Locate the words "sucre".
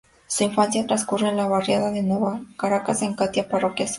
3.85-3.89